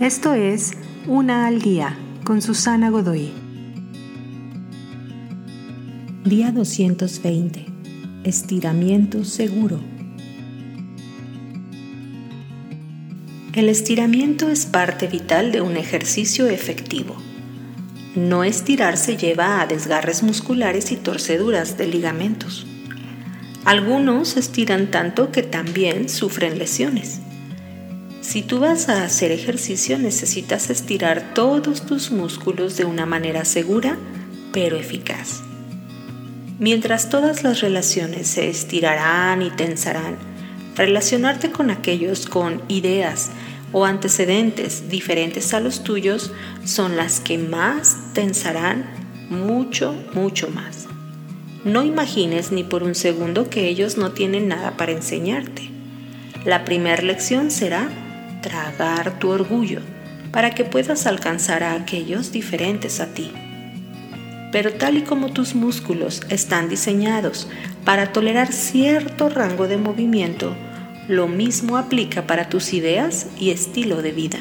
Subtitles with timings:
[0.00, 0.72] Esto es
[1.06, 3.32] Una al Día con Susana Godoy.
[6.22, 7.64] Día 220.
[8.22, 9.80] Estiramiento seguro.
[13.54, 17.16] El estiramiento es parte vital de un ejercicio efectivo.
[18.14, 22.66] No estirarse lleva a desgarres musculares y torceduras de ligamentos.
[23.64, 27.22] Algunos estiran tanto que también sufren lesiones.
[28.26, 33.96] Si tú vas a hacer ejercicio necesitas estirar todos tus músculos de una manera segura
[34.52, 35.42] pero eficaz.
[36.58, 40.16] Mientras todas las relaciones se estirarán y tensarán,
[40.74, 43.30] relacionarte con aquellos con ideas
[43.70, 46.32] o antecedentes diferentes a los tuyos
[46.64, 48.86] son las que más tensarán
[49.30, 50.88] mucho, mucho más.
[51.64, 55.70] No imagines ni por un segundo que ellos no tienen nada para enseñarte.
[56.44, 57.88] La primera lección será
[58.46, 59.80] tragar tu orgullo
[60.30, 63.32] para que puedas alcanzar a aquellos diferentes a ti.
[64.52, 67.48] Pero tal y como tus músculos están diseñados
[67.84, 70.56] para tolerar cierto rango de movimiento,
[71.08, 74.38] lo mismo aplica para tus ideas y estilo de vida.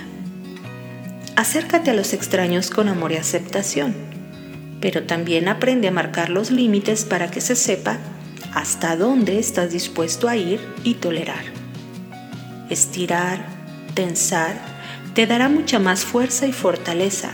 [1.35, 3.95] Acércate a los extraños con amor y aceptación,
[4.81, 7.97] pero también aprende a marcar los límites para que se sepa
[8.53, 11.43] hasta dónde estás dispuesto a ir y tolerar.
[12.69, 13.54] Estirar,
[13.95, 14.59] tensar,
[15.15, 17.31] te dará mucha más fuerza y fortaleza,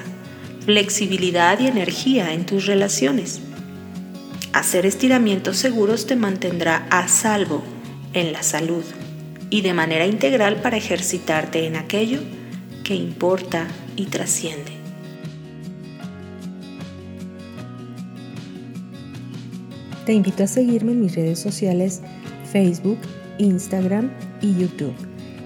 [0.66, 3.42] flexibilidad y energía en tus relaciones.
[4.54, 7.64] Hacer estiramientos seguros te mantendrá a salvo
[8.14, 8.84] en la salud
[9.50, 12.20] y de manera integral para ejercitarte en aquello
[12.84, 14.72] que importa y trasciende.
[20.06, 22.02] Te invito a seguirme en mis redes sociales
[22.52, 23.00] Facebook,
[23.38, 25.11] Instagram y YouTube.